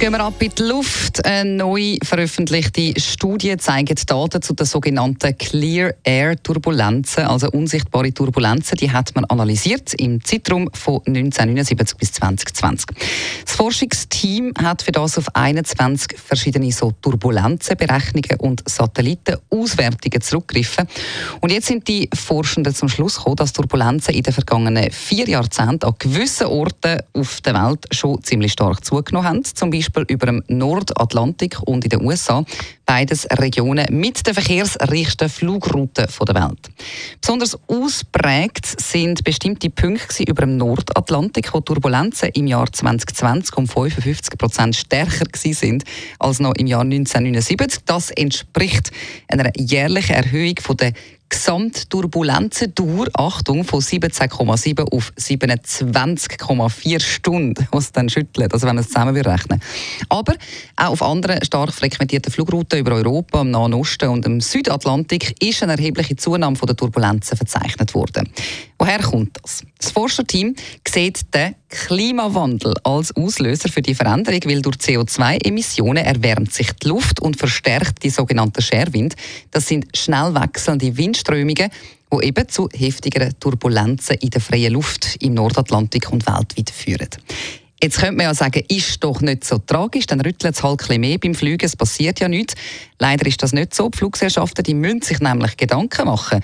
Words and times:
gehen 0.00 0.12
wir 0.12 0.20
ab 0.20 0.40
in 0.40 0.50
die 0.56 0.62
Luft. 0.62 1.22
Eine 1.26 1.56
neu 1.56 1.98
veröffentlichte 2.02 2.98
Studie 2.98 3.54
zeigt 3.58 4.10
Daten 4.10 4.40
zu 4.40 4.54
den 4.54 4.64
sogenannten 4.64 5.36
Clear 5.36 5.92
Air 6.02 6.42
Turbulenzen, 6.42 7.24
also 7.24 7.50
unsichtbare 7.50 8.10
Turbulenzen. 8.10 8.78
Die 8.78 8.90
hat 8.90 9.14
man 9.14 9.26
analysiert 9.26 9.92
im 9.92 10.24
Zeitraum 10.24 10.70
von 10.72 11.02
1979 11.06 11.98
bis 11.98 12.12
2020. 12.12 12.86
Das 13.44 13.54
Forschungsteam 13.56 14.54
hat 14.58 14.80
für 14.80 14.92
das 14.92 15.18
auf 15.18 15.36
21 15.36 16.18
verschiedene 16.18 16.72
so 16.72 16.92
Turbulenzenberechnungen 17.02 18.40
und 18.40 18.62
Satellitenauswertungen 18.66 20.22
zurückgegriffen. 20.22 20.88
Und 21.42 21.52
jetzt 21.52 21.66
sind 21.66 21.86
die 21.88 22.08
Forschenden 22.14 22.74
zum 22.74 22.88
Schluss 22.88 23.16
gekommen, 23.16 23.36
dass 23.36 23.52
Turbulenzen 23.52 24.14
in 24.14 24.22
den 24.22 24.32
vergangenen 24.32 24.90
vier 24.90 25.28
Jahrzehnten 25.28 25.84
an 25.84 25.94
gewissen 25.98 26.46
Orten 26.46 27.02
auf 27.12 27.42
der 27.42 27.52
Welt 27.52 27.86
schon 27.90 28.22
ziemlich 28.22 28.52
stark 28.52 28.82
zugenommen 28.82 29.28
haben. 29.28 29.44
Zum 29.44 29.68
Beispiel 29.68 29.89
Beispiel 29.90 30.14
über 30.14 30.26
dem 30.26 30.42
Nordatlantik 30.48 31.58
und 31.66 31.84
in 31.84 31.90
den 31.90 32.04
USA. 32.04 32.44
Beides 32.86 33.26
Regionen 33.30 33.86
mit 33.90 34.26
den 34.26 34.34
verkehrsreichsten 34.34 35.28
Flugrouten 35.28 36.06
der 36.06 36.34
Welt. 36.34 36.70
Besonders 37.20 37.58
ausprägt 37.68 38.80
sind 38.80 39.22
bestimmte 39.24 39.70
Punkte 39.70 40.24
über 40.24 40.42
dem 40.42 40.56
Nordatlantik, 40.56 41.52
wo 41.52 41.60
Turbulenzen 41.60 42.30
im 42.30 42.46
Jahr 42.46 42.70
2020 42.72 43.56
um 43.56 43.68
55 43.68 44.38
Prozent 44.38 44.76
stärker 44.76 45.26
sind 45.34 45.84
als 46.18 46.40
noch 46.40 46.54
im 46.54 46.66
Jahr 46.66 46.82
1979. 46.82 47.84
Das 47.86 48.10
entspricht 48.10 48.90
einer 49.28 49.50
jährlichen 49.56 50.14
Erhöhung 50.14 50.56
der 50.78 50.92
Gesamtturbulenzendauer, 51.30 53.06
Achtung, 53.14 53.64
von 53.64 53.80
17,7 53.80 54.82
auf 54.92 55.12
27,4 55.18 57.00
Stunden, 57.00 57.66
was 57.72 57.92
dann 57.92 58.08
schüttelt, 58.08 58.52
also 58.52 58.66
wenn 58.66 58.76
wir 58.76 58.80
es 58.80 58.88
zusammen 58.88 59.16
rechnen. 59.16 59.62
Aber 60.08 60.34
auch 60.76 60.90
auf 60.90 61.02
anderen 61.02 61.42
stark 61.44 61.72
frequentierten 61.72 62.32
Flugrouten 62.32 62.80
über 62.80 62.92
Europa, 62.92 63.40
im 63.40 63.52
Nahen 63.52 63.74
Osten 63.74 64.08
und 64.10 64.26
im 64.26 64.40
Südatlantik 64.40 65.42
ist 65.42 65.62
eine 65.62 65.72
erhebliche 65.72 66.16
Zunahme 66.16 66.56
der 66.56 66.76
Turbulenzen 66.76 67.36
verzeichnet 67.36 67.94
worden. 67.94 68.28
Woher 68.80 68.98
kommt 68.98 69.36
das? 69.42 69.62
Das 69.78 69.90
Forscherteam 69.90 70.56
sieht 70.88 71.34
den 71.34 71.54
Klimawandel 71.68 72.72
als 72.82 73.14
Auslöser 73.14 73.68
für 73.68 73.82
die 73.82 73.94
Veränderung, 73.94 74.40
weil 74.46 74.62
durch 74.62 74.76
CO2-Emissionen 74.76 76.02
erwärmt 76.02 76.54
sich 76.54 76.72
die 76.72 76.88
Luft 76.88 77.20
und 77.20 77.36
verstärkt 77.36 78.02
die 78.02 78.08
sogenannte 78.08 78.62
Scherwind. 78.62 79.16
Das 79.50 79.68
sind 79.68 79.94
schnell 79.94 80.34
wechselnde 80.34 80.96
Windströmungen, 80.96 81.68
die 82.10 82.26
eben 82.26 82.48
zu 82.48 82.70
heftigeren 82.74 83.38
Turbulenzen 83.38 84.16
in 84.16 84.30
der 84.30 84.40
freien 84.40 84.72
Luft 84.72 85.14
im 85.20 85.34
Nordatlantik 85.34 86.10
und 86.10 86.26
weltweit 86.26 86.70
führen. 86.70 87.10
Jetzt 87.82 87.98
könnte 87.98 88.16
man 88.16 88.26
ja 88.26 88.34
sagen, 88.34 88.62
ist 88.68 89.04
doch 89.04 89.20
nicht 89.20 89.44
so 89.44 89.58
tragisch, 89.58 90.06
dann 90.06 90.22
rüttelt 90.22 90.54
es 90.54 90.62
halt 90.62 90.90
ein 90.90 91.00
mehr 91.00 91.18
beim 91.18 91.34
Fliegen, 91.34 91.66
es 91.66 91.76
passiert 91.76 92.20
ja 92.20 92.28
nichts. 92.28 92.54
Leider 92.98 93.26
ist 93.26 93.42
das 93.42 93.52
nicht 93.52 93.74
so. 93.74 93.90
Die 93.90 93.98
Fluggesellschaften 93.98 94.64
die 94.64 94.74
müssen 94.74 95.02
sich 95.02 95.20
nämlich 95.20 95.56
Gedanken 95.56 96.06
machen, 96.06 96.40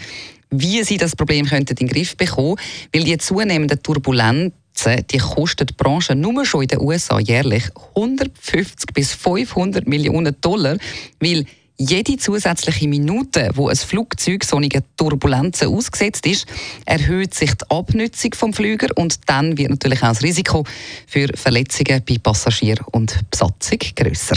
wie 0.50 0.82
sie 0.84 0.96
das 0.96 1.16
Problem 1.16 1.46
könnten 1.46 1.70
in 1.70 1.86
den 1.86 1.88
Griff 1.88 2.16
bekommen, 2.16 2.56
weil 2.92 3.04
die 3.04 3.18
zunehmenden 3.18 3.82
Turbulenzen 3.82 4.52
die 5.10 5.18
kostet 5.18 5.70
die 5.70 5.74
Branche 5.74 6.14
nur 6.14 6.44
schon 6.44 6.62
in 6.62 6.68
den 6.68 6.80
USA 6.80 7.18
jährlich 7.18 7.64
150 7.94 8.92
bis 8.92 9.14
500 9.14 9.88
Millionen 9.88 10.36
Dollar, 10.40 10.76
weil 11.18 11.46
jede 11.78 12.16
zusätzliche 12.16 12.88
Minute, 12.88 13.50
wo 13.54 13.68
ein 13.68 13.76
Flugzeug 13.76 14.44
solchen 14.44 14.82
Turbulenzen 14.96 15.68
ausgesetzt 15.68 16.26
ist, 16.26 16.46
erhöht 16.86 17.34
sich 17.34 17.52
die 17.54 17.70
Abnutzung 17.70 18.34
vom 18.34 18.52
Flüger 18.52 18.88
und 18.96 19.28
dann 19.28 19.58
wird 19.58 19.70
natürlich 19.70 20.02
auch 20.02 20.08
das 20.08 20.22
Risiko 20.22 20.64
für 21.06 21.28
Verletzungen 21.34 22.02
bei 22.08 22.18
Passagier 22.18 22.76
und 22.92 23.30
Besatzung 23.30 23.78
grösser. 23.94 24.36